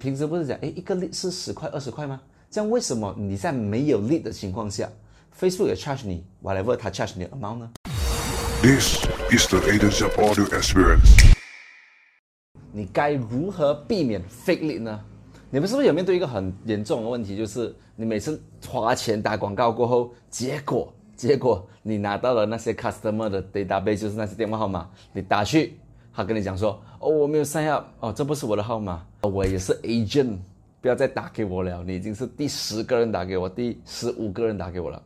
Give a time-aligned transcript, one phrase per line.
[0.00, 2.18] 平时不是讲，哎，一个 lead 是十块、二十块吗？
[2.50, 4.88] 这样为什么你在没有 lead 的情况下
[5.38, 7.70] ，Facebook 也 charge 你 whatever 它 charge 你的 amount 呢
[8.62, 11.34] ？This is the Agents of Audio Experience.
[12.72, 14.98] 你该如何避免 fake lead 呢？
[15.50, 25.78] 你们是不是有面对一个很严重的问题，就是你每次花钱打广告过后，结果结果你拿到了那些 customer 的 database，就是那些电话号码，你打去，
[26.10, 30.38] 他跟你讲说，哦，我没有 sign up，哦，这不是我的号码，我也是 agent，
[30.80, 35.02] 不要再打给我了，你已经是第十个人打给我，第十五个人打给我了。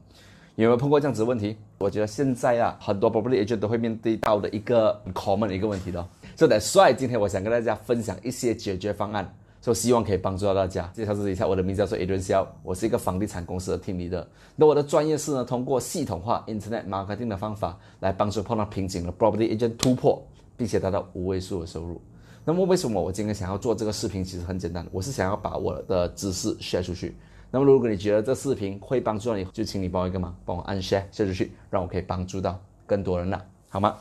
[0.57, 1.57] 有没有碰过这样子的问题？
[1.79, 6.07] 我觉得现在啊，很多 property agent 都会面对到的一个 common 的一个问题的。
[6.37, 9.29] 所以，所以今天我想跟大家分享一些解决方案，
[9.61, 10.89] 所以希望可以帮助到大家。
[10.95, 14.25] 介绍自己一下，我的名字叫做 Adrian Xiao，我是一个房地产公司的 team leader。
[14.55, 20.25] 那我的专业是呢，通过系统化 internet marketing 的方法来帮助碰到瓶颈的 property agent 突破，
[20.57, 22.01] 并且达到五位数的收入。
[22.47, 24.23] 那么，为什么我今天想要做这个视频？
[24.23, 27.17] 其实很简单，我是想要把我的知识 share 出去。
[27.51, 33.97] 那么，如果你觉得这视频会帮助到你，就请你帮我一个忙，帮我按 share share 出去，让我可以帮助到更多人了，好吗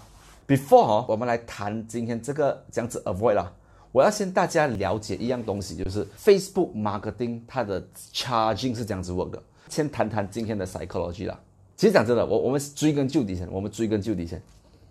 [0.45, 3.49] ？Before，我们来谈今天这个这样子 avoid 啦。
[3.93, 9.43] 我要先大家了解一样东西，就是 Facebook marketing 它的 charging 是这样子 work 的。
[9.69, 11.39] 先谈谈今天的 psychology 啦。
[11.77, 14.41] 其实讲真的，我我们追根究底先，我们追根究底先。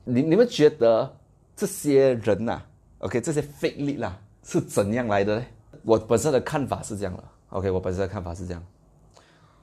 [0.05, 1.15] 你你们觉得
[1.55, 2.63] 这些人呐
[3.03, 5.45] ，OK，这些 fake lead 啦，是怎样来的呢？
[5.85, 7.23] 我本身的看法是这样的。
[7.51, 8.63] OK，我本身的看法是这样，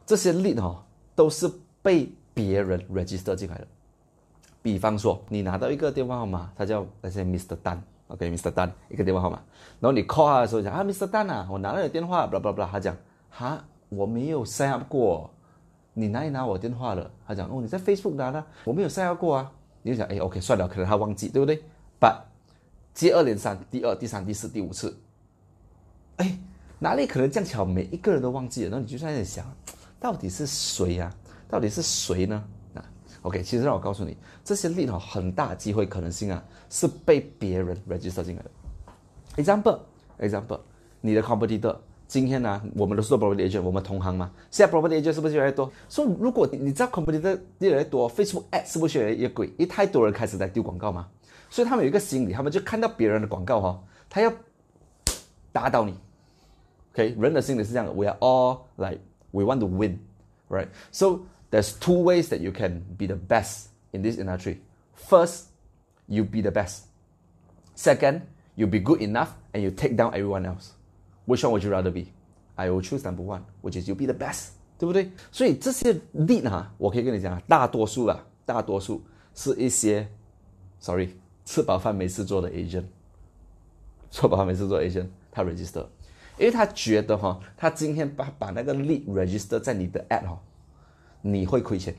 [0.05, 1.51] 这些 lead 哈都是
[1.81, 3.67] 被别人 register 进来的。
[4.61, 7.57] 比方说，你拿到一个电话号码，他叫那些 Mr.
[7.63, 8.51] Dan，OK，Mr.
[8.51, 9.41] Dan 一个电话号码，
[9.79, 11.09] 然后你 call 他的时候讲啊，Mr.
[11.09, 12.95] Dan 啊，我拿到你电话，blah blah blah，他讲
[13.29, 15.29] 哈，我没有 sign up 过，
[15.93, 17.09] 你哪里拿我电话了？
[17.25, 19.51] 他讲哦，你在 Facebook 拿的，我没有 sign up 过啊。
[19.81, 21.63] 你就想，哎，OK，算了，可能他忘记，对不对
[21.99, 22.17] ？But
[22.93, 24.97] 接二连三，第二、第三、第四、第五次，
[26.17, 26.37] 哎。
[26.81, 27.65] 哪里可能这样巧？
[27.65, 29.45] 每一个人都忘记了，那你就在那想，
[29.99, 31.13] 到底是谁呀？
[31.49, 32.41] 到底是谁呢？
[32.73, 32.79] 啊
[33.23, 39.44] ，OK，其实让我告诉你，这些 lead 很大机会可能性啊，是被别人 register 进来的。
[39.44, 40.61] Example，Example，
[41.01, 41.75] 你的 competitor，
[42.07, 44.31] 今天呢，我们都是做 property agent，我们同行嘛。
[44.49, 45.69] 现在 property agent 是不是越来越多？
[45.89, 49.47] 所以如果你知道 competitor 越来越多，Facebook ad 是不是越来越贵？
[49.47, 51.09] 因为太多人开始在丢广告嘛。
[51.50, 54.32] 所以他们有一个心理，他们就看到别人的广告哈，他要
[55.53, 55.94] 打倒你。
[56.94, 59.00] Okay, 人的心理是这样的，We are all like
[59.32, 59.98] we want to win,
[60.48, 60.69] right?
[60.92, 64.59] So there's two ways that you can be the best in this industry.
[64.94, 65.47] First,
[66.06, 66.84] you be the best.
[67.75, 68.22] Second,
[68.54, 70.75] you be good enough and you take down everyone else.
[71.26, 72.12] Which one would you rather be?
[72.56, 75.10] I will choose number one, which is you be the best，对不对？
[75.32, 79.03] 所以这些 lead 哈，我可以跟你讲，大多数啊，大多数
[79.34, 80.06] 是一些，
[80.78, 81.09] sorry，
[81.49, 82.83] 吃饱饭没事做的 agent，
[84.11, 85.83] 吃饱饭没事做的 agent，他 register。
[86.37, 90.39] 因为他觉得哈，他今天把把那个 lead register 在你的 ad 哈，
[91.23, 91.95] 你会亏钱。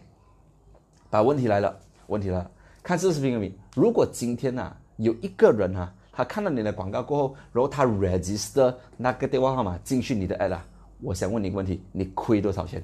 [1.10, 2.50] 把问题来了，问题来了，
[2.80, 10.64] 看这视频里面，如果今天呐有一个人哈，他看到你的广告过后，然后他 register 那个电话号码进去你的 ad 啊，
[11.00, 12.80] 我想问你一个问题，你亏多少钱？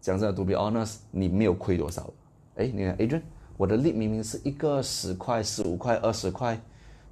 [0.00, 2.08] 讲真的，to be honest，你没有亏多少。
[2.54, 3.22] 哎，你看 Adrian，
[3.56, 6.60] 我的利明明是一个十块、十五块、二十块。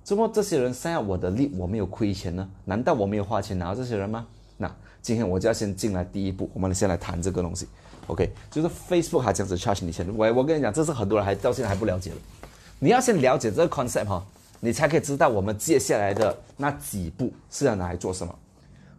[0.02, 2.46] 怎么这些人想要我的利，我没有亏钱呢？
[2.66, 4.26] 难道我没有花钱拿到这些人吗？
[4.58, 7.66] 那今天我就要先进来第一步，我们先来谈这个东西。
[8.08, 12.16] OK，就是 Facebook 还这样子 charge 你钱，我我跟你讲，这是很多人还到现在还不了解的。
[12.78, 14.22] 你要先了解这个 concept 哈，
[14.60, 18.38] 你才可以知道我们接下来的那几步是要拿来做什么。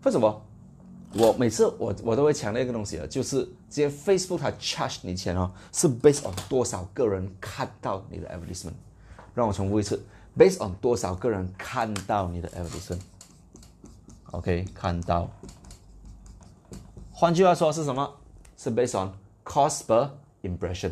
[0.03, 0.41] 为什么？
[1.17, 8.73] 我每次我我都会强调一个东西啊，就是这些 Facebook 它 charge 你钱哦，是 based on 多少个人看到你的 advertisement。
[9.33, 10.03] 让我重复一次。
[10.37, 15.29] Based on 多少个人看到你的 advertisement，OK，看到。
[17.11, 18.13] 换句话说是什么？
[18.57, 19.13] 是 based on
[19.45, 20.09] cost per
[20.43, 20.91] impression。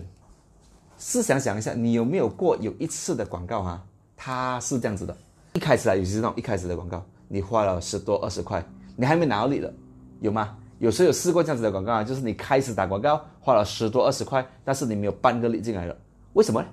[0.98, 3.86] 试想想一下，你有没有过有一次的广告哈？
[4.16, 5.18] 它是这样子的，
[5.52, 9.74] 一开始啊，尤其是那种一开始的广告，你花了十多二十块，你还没拿到利的，
[10.24, 10.58] 有吗？
[10.80, 15.94] 有时候有试过这样子的广告啊，就是你开始打广告花了十多二十块，但是你没有半个利进来了，
[16.32, 16.64] 为什么？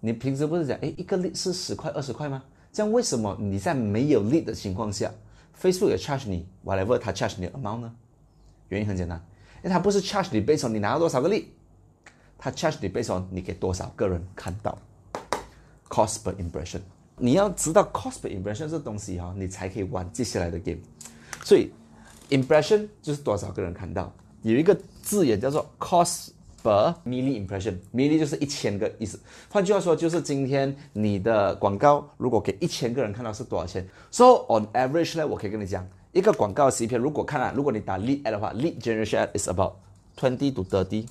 [0.00, 2.42] 你平时不是讲，哎，一个力是十块、二十块吗？
[2.72, 5.08] 这样为什么你在没有力的情况下
[5.62, 7.94] ，Facebook 也 charge 你 whatever 它 charge 你 amount 呢？
[8.70, 9.24] 原因很简单，
[9.62, 11.44] 因为它不是 charge 你 based on 你拿到多少个 lead，
[12.36, 14.76] 它 charge 你 based on 你给多少个人看到
[15.88, 16.80] cost per impression。
[17.18, 20.80] 你要知道 cost per impression 这东西哈，你才可以玩接下来的 game。
[21.44, 21.70] 所以
[22.36, 26.30] impression 就是多少个人看到，有一个字眼叫做 cost。
[26.64, 29.20] per million impression，million 就是一千个意思。
[29.50, 39.74] 换句话说，就是今天你的广告如果给一千个人看到是多少钱？So on average 呢，我可以跟你讲，一个广告 CP，如果看了，如果你打 lead ad 的话，lead generation ad is about
[40.18, 41.06] twenty to thirty。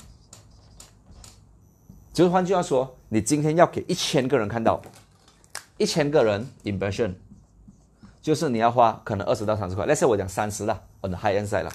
[2.11, 4.81] 就是换句话说，你今天要给一千个人看到，
[5.77, 7.13] 一千个人 impression，
[8.23, 9.85] 就是你要花可能二十到三十块。
[9.85, 11.71] 那些我讲三十啦，on the high end side 啦。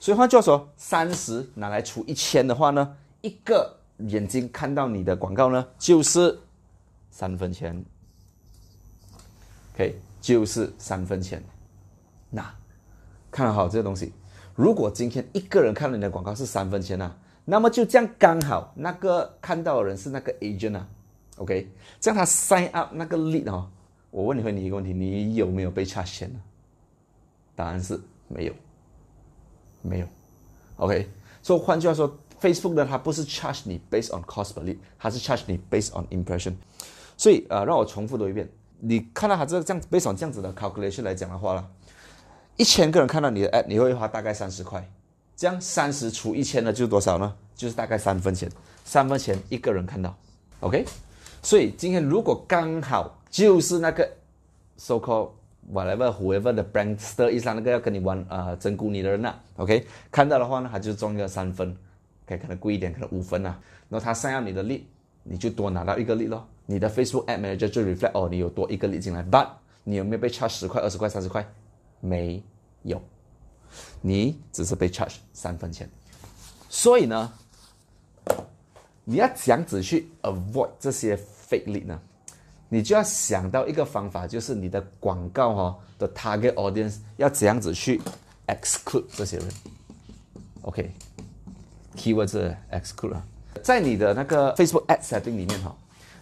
[0.00, 6.40] 所以换句话说，三十拿来除一千的话呢，一个眼睛看到你的广告呢，就是
[7.10, 7.84] 三分钱。
[9.74, 11.44] OK，就是三分钱。
[12.30, 12.54] 那
[13.30, 14.14] 看好这个东西，
[14.54, 17.14] 如果今天一个人看了你的广告是三分钱啊，
[17.44, 20.88] 那么就这样刚好那个看到的人是那个 agent 啊
[21.36, 21.70] ，OK，
[22.00, 23.68] 这样他 sign up 那个 lead 哦，
[24.10, 26.40] 我问你问你一个问题，你有没有被差钱呢？
[27.54, 28.52] 答案是没有，
[29.82, 30.06] 没有
[30.76, 31.08] ，OK，
[31.42, 36.54] 所以换句话说，Facebook 呢它不是 charge 你 based on cost per lead，它是 charge 你 based on impression，
[37.16, 38.48] 所以呃让我重复多一遍。
[38.78, 41.66] 你看到它这个这样子背上这样子的 calculation 来讲的话了，
[42.56, 44.86] 一千个人看到你的 app，你会花大概三十块，
[45.34, 47.34] 这样三十除一千呢，就是多少呢？
[47.54, 48.50] 就是大概三分钱，
[48.84, 50.14] 三分钱一个人看到
[50.60, 50.84] ，OK？
[51.42, 54.10] 所以今天如果刚好就是那个
[54.78, 55.32] so called
[55.70, 59.86] whatever whoever the prankster 意思那个要跟你玩啊整蛊你的人呐，OK？
[60.10, 61.76] 看到的话呢，他就中一个三分
[62.24, 62.38] ，OK？
[62.38, 63.54] 可能贵一点，可能五分呐，
[63.90, 64.86] 然后他上要你的力，
[65.22, 66.48] 你就多拿到一个力咯。
[66.64, 69.46] 你的 Facebook Ad Manager 就 reflect 哦，你有多一个例进来，but
[69.84, 71.46] 你有没有被 charge 十块、二十块、三十块？
[72.00, 72.42] 没
[72.84, 73.02] 有，
[74.00, 75.86] 你只是被 charge 三分钱。
[76.70, 77.30] 所以呢，
[79.04, 82.00] 你要怎样子去 avoid 这些 fake lead 呢？
[82.68, 88.00] 你就要想到一个方法，就是你的广告哈的 target audience 要怎样子去
[88.46, 89.46] exclude 这些人。
[90.62, 93.16] OK，keyword 是 exclude，
[93.62, 95.74] 在你的那个 Facebook Ad setting 里面哈。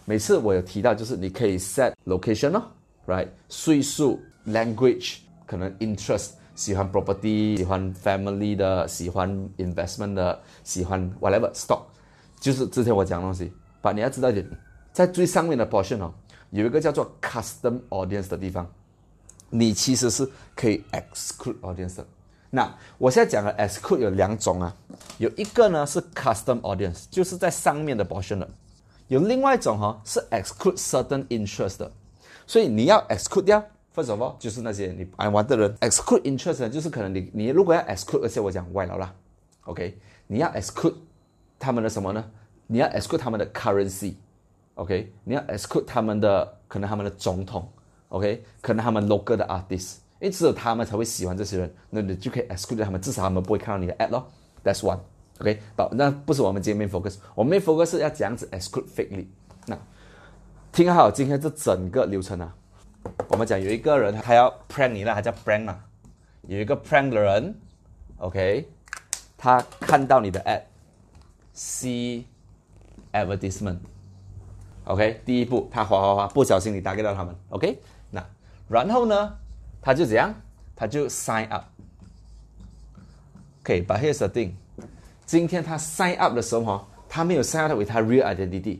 [0.05, 2.63] 每次我有提到，就是你可以 set location 哦
[3.07, 11.81] ，right，岁数，language，可能 interest，喜欢 property，喜欢 family 的，喜欢 investment 的，喜欢 whatever stock，
[12.39, 13.51] 就是之前我讲的东西。
[13.81, 14.47] 把你要知道一点，
[14.91, 16.11] 在最上面的 portion 哦，
[16.55, 18.65] 有一个叫做 custom audience 的地方，
[19.49, 20.25] 你其实是
[20.55, 22.07] 可以 exclude audience 的。
[22.49, 24.73] 那我现在讲的 exclude 有两种啊，
[25.17, 28.49] 有一个呢是 custom audience，就是在上面的 portion 的。
[29.09, 31.91] 有另外一种哈是 exclude certain interest 的，
[32.47, 33.61] 所以你要 exclude 掉
[33.93, 39.13] ，first of all 就是那些你爱玩的人，exclude interest 就是可能你你如果要 exclude，而且我讲外劳啦
[39.65, 40.95] ，OK，你要 exclude
[41.59, 42.23] 他们的什么呢？
[42.67, 44.13] 你要 exclude 他们的 currency
[44.75, 47.71] OK，你要 exclude 他们的可能他们的总统
[48.09, 54.27] ，OK，可能他们 local 的 artist，因为只有他们才会喜欢这些人，那你就可以 exclude 他们，至少他们不会看到你的 ad 咯
[54.63, 54.99] ，that's one。
[55.39, 59.27] OK，好，那不是我们今天 main focus，我们 main focus 是要怎样子 exclude fake lead。
[59.65, 59.77] 那
[60.71, 62.53] 听好，今天这整个流程啊，
[63.29, 65.83] 我们讲有一个人他要 prank 你了，他叫 prank 嘛，
[66.47, 67.55] 有一个 prank 的人
[68.17, 68.69] ，OK，
[69.37, 72.23] 他看到你的 ad，see
[73.13, 73.77] advertisement
[74.85, 77.79] OK，第一步他哗哗哗，不小心你打给到他们，OK，
[78.11, 78.23] 那
[78.67, 79.35] 然后呢，
[79.81, 80.33] 他就怎样，
[80.75, 84.51] 他就 sign up，OK，把 here's the thing。
[85.25, 88.79] 今天他 sign up 的时候，他没有 sign up 为他 real identity。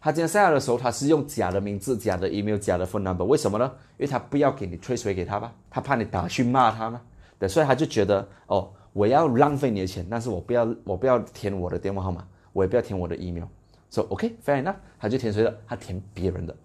[0.00, 3.24] 他今天 sign up 的时候，他是用假的名字、假的 email、假的 phone number。
[3.24, 3.70] 为什么呢？
[3.98, 7.00] 因为他不要给你 trace 回给他吧，他怕你打去骂他嘛。
[7.38, 13.44] 对，所以他就觉得哦，我要浪费你的钱，但是我不要，我不要填我的电话号码，我也不要填我的 email。
[13.94, 15.60] 说 OK，fair enough，他就填谁的？
[15.68, 16.56] 他填别人的。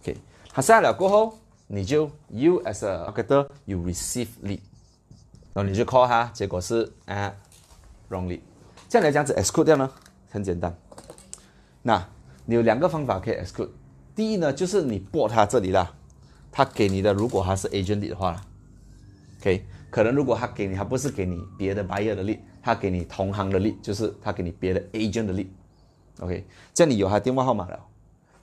[0.00, 0.16] OK，
[0.50, 4.60] 他 sign up 了过后，你就 you as a marketer you receive lead，
[5.52, 7.34] 然后你就 call 他，结果是啊
[8.08, 8.40] wrong lead。
[8.88, 9.90] 这样来讲子 exclude 掉呢，
[10.30, 10.74] 很简单。
[11.82, 12.08] 那
[12.46, 13.68] 你有两个方法可以 exclude。
[14.16, 15.94] 第一呢，就是你拨他这里啦，
[16.50, 18.40] 他给你的如果他是 agent 的话
[19.40, 25.46] ，OK，可能如果他给你，他不是给你别的 buyer 的 lead，，他给你同行的 lead，，就是他给你别的 agent 的 lead
[26.18, 27.78] ，OK，这样你有他电话号码了。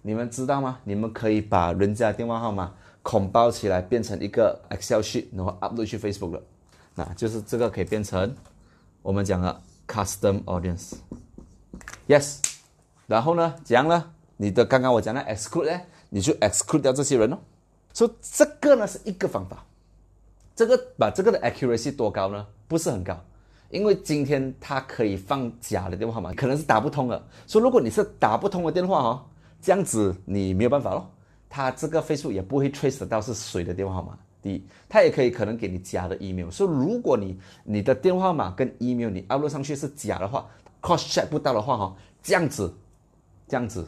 [0.02, 0.80] 你们知道吗？
[0.86, 6.42] 你们可以把人家的电话号码捆包起来，变成一个 Excel sheet，然后 upload 去 Facebook 了。
[6.96, 8.36] 那就是这个可以变成
[9.02, 9.62] 我们讲的。
[9.90, 12.40] Custom audience，yes，
[13.06, 14.12] 然后呢，怎样呢？
[14.36, 17.38] 你的刚刚我讲的 exclude 呢，你就 exclude 掉这些人哦。
[17.94, 19.64] 所以这个呢是一个方法，
[20.54, 22.46] 这个把这个的 accuracy 多高呢？
[22.68, 23.18] 不是很高，
[23.70, 27.28] 因为今天它可以放假的电话号码，可能是打不通的。
[27.46, 29.26] 所以如果你是打不通的电话哦，
[29.62, 31.10] 这样子你没有办法咯，
[31.50, 34.18] 它这个飞速也不会 trace 到是谁的电话号码。
[34.40, 40.48] 第一，他也可以可能给你假的 email，所以如果你你的电话号码跟 email 你 upload 上去是假的话
[40.80, 42.72] ，cross check 不到的话哈，这样子，
[43.48, 43.86] 这样子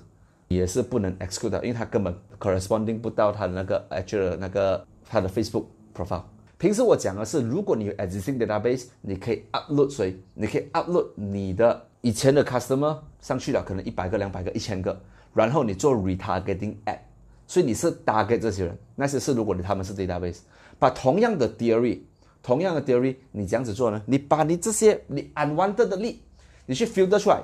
[0.48, 6.24] 也是不能 exclude 的，因为他根本 corresponding 不到他的那个 actual 那个他的 Facebook profile。
[6.59, 10.21] 平时我讲的是，如果你有 existing database，你可以 upload 所以？
[10.33, 15.01] 你可以 upload 你的以前的 customer 上去了，可能一百个、两百个、一千个，
[15.33, 16.99] 然后你做 retargeting ad，
[17.47, 20.39] 所以你是 target 这些人，那些是如果你他们是 database，
[20.77, 22.01] 把同样的 theory，
[22.43, 24.01] 同样的 theory，你这样子做呢？
[24.05, 26.17] 你把你这些你 unwanted 的 lead，
[26.65, 27.41] 你去 filter 出来。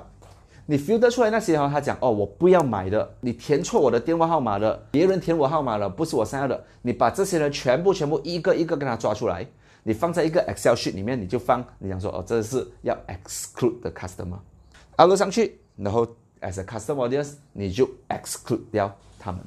[0.68, 6.64] 你 filter 出来那些哈，他讲哦，我不要买的，你填错我的电话号码的，别人填我号码了，不是我想要的。
[6.82, 9.46] 你把这些人全部全部一个一个跟他抓出来，
[9.84, 16.04] 你放在一个 Excel sheet 里面，你就放，你想说哦，这是要 exclude 的 customer，upload 上去，然后
[16.40, 19.40] as a customer audience，你就 exclude 掉他们。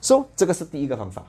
[0.00, 1.26] So 这个是第一个方法。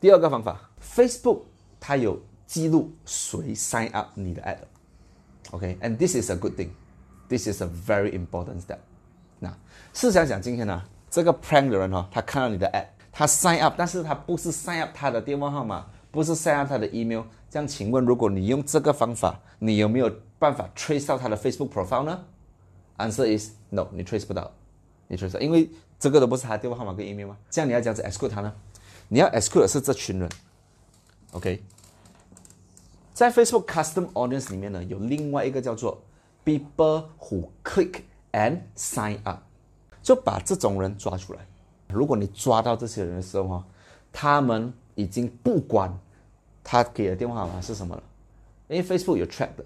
[0.00, 1.42] 第二个方法，Facebook
[1.78, 6.68] 它有记录谁 sign up 你的 ad，OK，and this is a good thing。
[7.28, 8.78] This is a very important step。
[9.40, 9.52] 那
[9.92, 17.24] 试想想，今天呢，这个 prank 的人哈，他看到你的 ad，他 sign up，但是他不是 sign up 他的电话号码，不是 sign up 他的 email。
[17.50, 22.24] 这样，请问，如果你用这个方法，你有没有办法 trace 到他的 Facebook profile 呢
[22.98, 24.52] ？Answer is no，你 trace 不到，
[25.08, 25.68] 你 trace 不到，因为
[25.98, 27.36] 这个都不是他电话号码跟 email 吗？
[27.50, 28.52] 这样你要这样子 exclude 他呢？
[29.08, 30.28] 你要 exclude 的是这群人。
[31.32, 31.62] OK，
[33.12, 36.00] 在 Facebook custom audience 里面呢，有另外一个叫做。
[36.46, 39.40] People who click and sign up，
[40.00, 41.40] 就把这种人抓出来。
[41.88, 43.66] 如果你抓到这些人的时候，哈，
[44.12, 45.92] 他们已经不管
[46.62, 48.02] 他给的电话号码是什么了，
[48.68, 49.64] 因为 Facebook 有 track 的。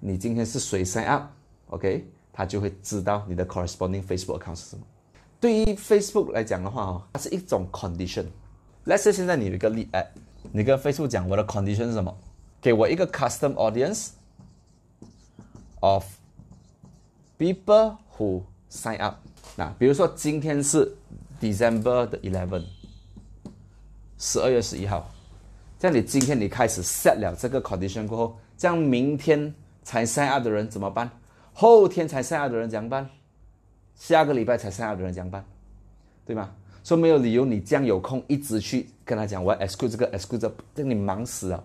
[0.00, 4.84] 你今天是谁 sign up，OK，他就会知道你的 corresponding Facebook account 是什么。
[5.38, 8.26] 对于 Facebook 来讲的话，哦，它是一种 condition。
[8.86, 10.08] Let's say 现在你有一个 lead ad，
[10.50, 12.12] 你跟 Facebook 讲我的 condition 是什么？
[12.60, 14.08] 给我一个 custom audience。
[15.86, 16.04] Of
[17.38, 19.16] people who sign up。
[19.54, 20.96] 那比如说今天是
[21.40, 22.64] December 的 eleven，
[24.18, 25.08] 十二月十一号。
[25.78, 31.10] 这样你今天你开始 set 了这个 condition 过后，这样明天才 sign up 的人怎么办？
[31.52, 33.08] 后天才 sign up 的人怎么办？
[33.94, 35.44] 下个礼拜才 sign up 的人怎么办？
[36.24, 36.50] 对吗？
[36.82, 41.64] 所以没有理由你这样有空一直去跟他讲我要 exclude 这个 exclude 这，个你忙死了。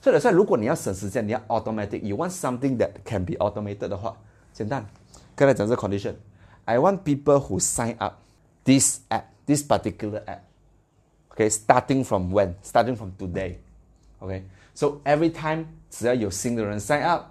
[0.00, 4.14] 所以，说，如果你要省时间，你要 automatic，you want something that can be automated 的话，
[4.52, 4.84] 简单。
[5.34, 8.16] 刚才讲这 condition，I want people who sign up
[8.64, 10.40] this app, this particular app.
[11.30, 12.54] Okay, starting from when?
[12.62, 13.56] Starting from today.
[14.20, 14.42] Okay,
[14.74, 17.24] so every time 只要有新的人 sign up，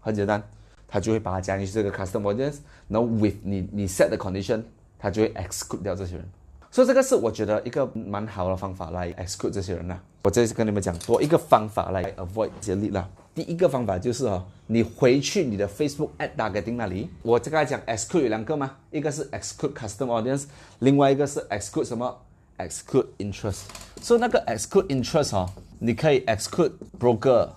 [0.00, 0.42] 很简单，
[0.86, 2.58] 他就会把它加进去这个 custom audience。
[2.88, 4.62] 然后 with 你你 set 的 condition，
[4.98, 6.28] 他就会 exclude 掉这些人。
[6.69, 9.99] 所以这个是我觉得一个蛮好的方法来 exclude 这些人呐。
[10.23, 13.07] 我这次跟你们讲多一个方法来 avoid 这些例啦。
[13.33, 18.75] 第一个方法就是哦，你回去你的 Facebook ad targeting 那里，我这个讲 exclude 有两个吗？
[18.91, 20.45] 一个是 exclude custom audience，
[20.79, 22.19] 另外一个是 exclude 什么
[22.57, 23.61] ？exclude interest。
[24.01, 27.49] 所以那个 exclude interest 哦，你可以 exclude broker、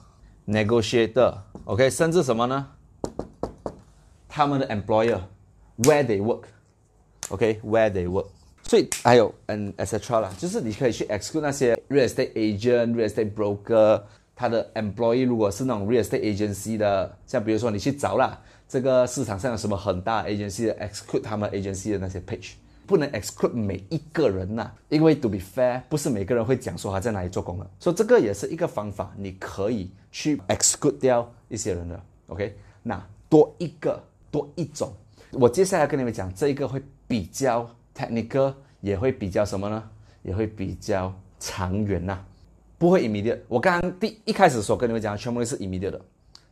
[0.47, 2.69] negotiator，OK，甚至什么呢？
[4.29, 8.27] 他们的 employer，where they work，OK，where they work。
[8.71, 10.21] 所以还有嗯，etc.
[10.21, 14.01] 啦，就是你可以去 exclude 那些 real estate agent、real estate broker，
[14.37, 22.53] 他的 employee 如果是那种 real estate agency 的，像比如说你去找啦，这个市场上有什么很大 agency 的 exclude 他们 agency 的那些 page，
[22.87, 32.57] 不能 exclude 每一个人呐，因为 to be fair，不是每个人会讲说他在哪里做工的，所以这个也是一个方法，你可以去 exclude 掉一些人的，OK？
[32.85, 34.01] 那多一个
[34.31, 34.93] 多一种，
[35.33, 37.69] 我接下来跟你们讲这一个会比较。
[37.95, 39.83] Technical 也会比较什么呢？
[40.23, 42.19] 也会比较长远呐，
[42.77, 43.39] 不会 immediate。
[43.49, 46.01] 我刚刚第一开始所跟你们讲，全部都是 immediate 的，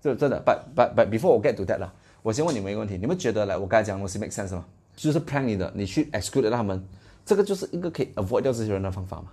[0.01, 0.43] 这真的。
[0.45, 1.93] But but but before 我 get to that 啦，
[2.23, 4.65] 我先问你们一个问题：你们觉得来我刚才讲的东西 make sense 吗？
[4.97, 6.83] 就是 plan 你的，你去 exclude 他们，
[7.27, 9.29] 这个就是一个可以 avoid 掉这些人的方法嘛，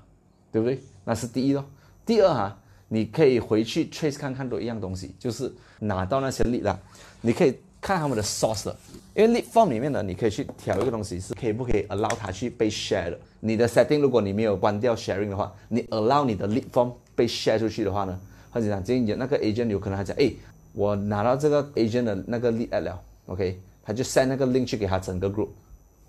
[0.51, 0.79] 对不对？
[1.03, 1.65] 那是第一咯。
[2.05, 2.57] 第二哈，
[2.89, 6.77] 你可以回去 trace 看看多一样东西，就是拿到那些例啦，
[7.21, 7.55] 你可以。
[7.85, 8.73] 看他们的 source，
[9.13, 13.19] 因为 lead form 里面呢，你可以去调一个东西，是可以不可以 allow 它去被 share 的。
[13.39, 20.33] 你的 setting 如果你没有关掉 sharing 的话，你 allow 你的 lead form 被 share 出去的话呢，很简单，今天那个 agent 有可能他讲，哎，
[20.73, 25.49] 我拿到这个 agent 的那个 lead 了，OK，他就 send 那个 link 去给他整个 group，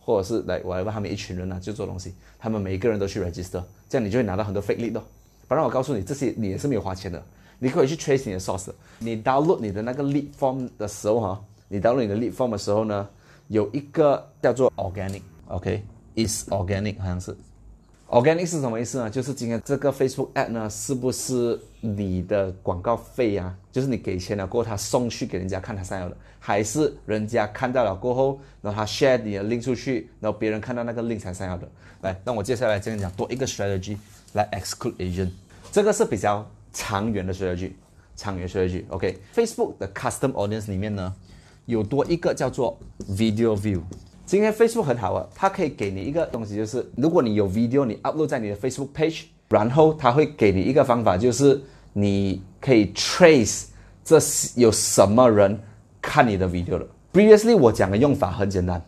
[0.01, 5.03] 或者是来我来问他们一群人呢就做东西，他们每一个人都去 register，这样你就会拿到很多 fake lead 哦。
[5.47, 7.23] 不然我告诉你，这些你也是没有花钱的，
[7.59, 11.45] 你可以去 trace 你的 source，你 download 你的那个 lead form 的时候哈。
[11.69, 13.09] 你导入你的 lead form 的时候呢，
[13.49, 17.37] 有一个叫做 organic，OK，is organic 好像是
[18.09, 19.11] ，organic 是什么意思呢？
[19.11, 23.57] 就是今天这个 Facebook ad 呢，是不是你的广告费啊？
[23.73, 31.69] 就是你给钱了过后，他送去给人家看他想要的，还是人家看到了过后，然后他 share 你的 link 出去，然后别人看到那个 link 才想要的？
[32.03, 33.97] 来，那我接下来这样讲多一个 strategy
[34.35, 35.31] 来 exclude agent，
[35.73, 37.73] 这个是比较长远的 strategy，
[38.15, 38.85] 长远 strategy。
[38.89, 41.15] OK，Facebook 的 custom audience 里面呢，
[41.67, 42.79] 有多一个叫做
[43.11, 43.81] video view。
[44.25, 51.61] 今天 Facebook 很好啊，它可以给你一个东西，就是如果你有 video，你 upload 在你的 Facebook page，然后它会给你一个方法，就是
[51.93, 53.67] 你可以 trace
[54.05, 54.19] 这
[54.55, 55.57] 有什么人
[56.01, 56.87] 看你的 video 了。
[57.13, 58.83] Previously 我讲的用法很简单，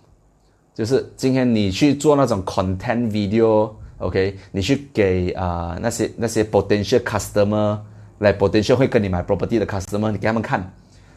[0.74, 7.78] 就是今天你去做那种 content video，OK，你去给啊、那些那些 potential customer
[8.18, 10.72] 来 potential 会跟你买 property 的 customer，你给他们看，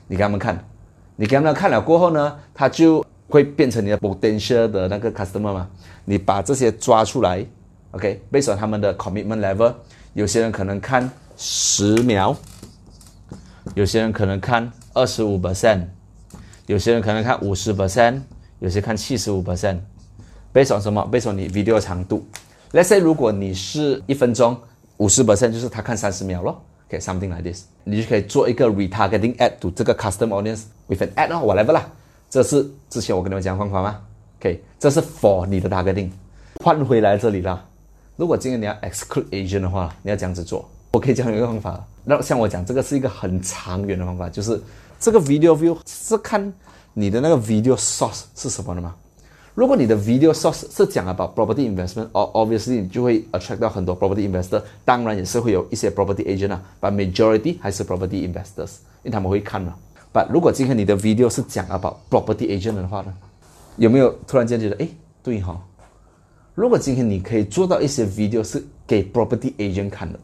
[0.07, 0.63] 你给他们看，
[1.15, 5.69] 你给他们看了过后呢，他就会变成你的 potential 的那个 customer 嘛。
[6.05, 7.45] 你把这些抓出来
[7.91, 9.73] ，OK，based on 他们的 commitment level，
[10.13, 12.35] 有些人可能看十秒，
[13.75, 15.85] 有些人可能看二十五 percent，
[16.65, 18.21] 有些人可能看五十 percent，
[18.59, 19.79] 有些看七十五 percent。
[20.53, 22.25] based on 什么？based on 你 video 长度。
[22.71, 24.59] Let's say 如果你是一分钟，
[24.97, 26.61] 五十 percent 就是他看三十秒咯。
[26.91, 31.89] OK，something、like this，你就可以做一个 retargeting ad to 这个 custom audience with an ad 哦，whatever 啦。
[32.29, 34.01] 这是之前我跟你们讲方法吗
[34.39, 36.09] ？OK，这是 for 你的 targeting。
[36.61, 37.63] 换回来这里啦，
[38.17, 40.69] 如果今天你要 exclude agent 的话，你要这样子做。
[40.91, 44.61] 我可以教你一个方法，那像我讲，这个是一个很长远的方法，就是
[44.99, 46.53] 这个 video view 是看
[46.93, 48.93] 你的那个 video source 是什么的吗。
[49.53, 57.57] 如果你的 video source 是讲 about property investment，哦，obviously 你就会 attract 到很多 property investor，当然也是会有一些 property agent 啊，but majority
[57.59, 59.75] 还是 property investors，因为他们会看嘛。
[60.13, 63.13] But 如果今天你的 video 是讲 about property agent 的话呢，
[63.75, 64.89] 有没有突然间觉得，诶，
[65.21, 65.61] 对哈、
[66.55, 70.17] 如果今天你可以做到一些 video 是给 property agent 看的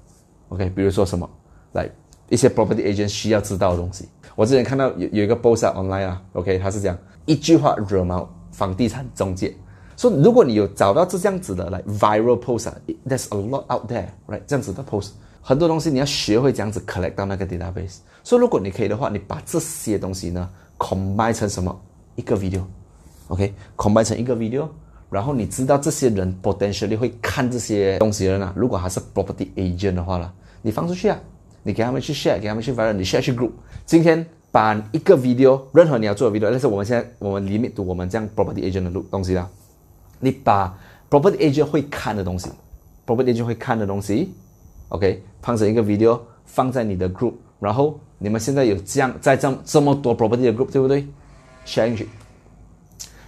[0.50, 1.30] ，OK，比如说什么，
[1.74, 1.90] 来
[2.30, 4.08] 一些 property agent 需要知道的东西。
[4.36, 9.56] 我之前看到有有一个 post online 啊，OK，他是讲一句话惹毛房地产中介。
[9.96, 14.42] 所、以如果你有找到这样子的来 viral post，there's a lot out there，right？
[14.48, 15.12] 这样子的 post，
[15.42, 17.98] 很多东西你要学会这样子 collect 到那个 database。
[18.24, 20.50] 所以如果你可以的话，你把这些东西呢
[20.80, 21.80] combine 成什么
[22.16, 22.64] 一个 video。
[23.28, 24.68] OK，combine、成一个 video，
[25.10, 31.20] 然后你知道这些人 potentially 会看这些东西的人啊，如果他是 property agent 的话了，你放出去啊，
[31.64, 33.52] 你给他们去 share，给他们去 viral，你 share 去 group。
[33.86, 34.26] 今天
[34.58, 39.48] 把一个 video，任何你要做的 video，但是我们现在我们 limit 我们这样 property agent 的路东西啦，
[40.20, 40.76] 你把
[41.12, 42.50] property agent 会看的东西
[43.06, 44.34] ，property agent 会看的东西
[44.90, 51.06] ，OK，放成一个 video 放在你的 group，然后你们现在有这样在这这么多 property 的 group，对不对
[51.64, 52.10] ？share 进去。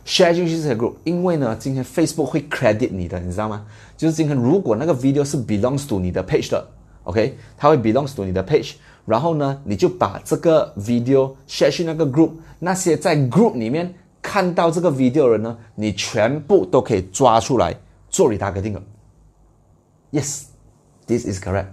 [0.07, 3.67] share 进去这些 group，因为呢，今天 Facebook 会 credit 你的，你知道吗？
[3.95, 6.67] 就是今天如果那个 video 是 belongs to 你的 page 的
[7.03, 8.73] ，OK，它会 belongs to 你的 page，
[9.09, 13.91] 然后呢，你就把这个 video share 去那个 group，那些在 group 里面
[14.21, 17.75] 看到这个 video 的人呢，你全部都可以抓出来
[18.11, 18.79] 做 retargeting。
[20.11, 21.65] Yes，this is correct。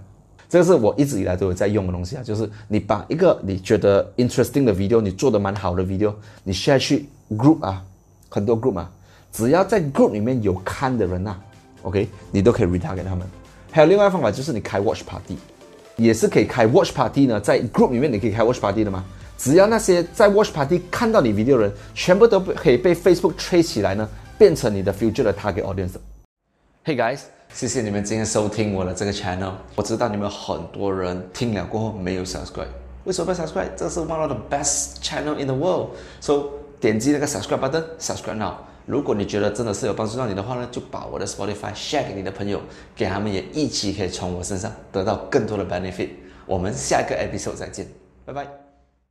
[0.49, 6.11] 这个是我一直以来都有在用的东西啊，就是你把一个你觉得 interesting 的 video，你做的蛮好的 video，
[6.43, 7.83] 你 share 去 group 啊，
[8.29, 8.89] 很多 group 啊，
[9.31, 11.37] 只要在 group 里面有看的人呐、
[11.83, 13.27] OK，你都可以 retarget 他们。
[13.71, 15.37] 还有另外一个方法就是你开 watch party，
[15.97, 19.03] 也是可以开 watch party 呢，在 group 里面你可以开 watch party 的嘛。
[19.35, 24.07] 只要那些在 watch party 看到你 video 的人，全部都可以被 Facebook trace 起来呢，
[24.37, 25.93] 变成你的 future 的 target audience。
[26.85, 29.53] Hey guys，谢谢你们今天收听我的这个 channel。
[29.75, 32.67] 我知道你们很多人听了过后没有 subscribe，
[33.05, 33.69] 为什么不 subscribe？
[33.75, 35.89] 这是 one of the best channel in the world。
[36.21, 36.45] So
[36.79, 38.53] 点击那个 subscribe button，subscribe now。
[38.87, 42.59] 如果你觉得真的是有帮助到你的话呢，就把我的 Spotify share 给你的朋友，
[42.95, 46.09] 给他们也一起可以从我身上得到更多的 benefit。
[46.45, 47.85] 我们下一个 episode 再见，
[48.25, 48.66] 拜拜。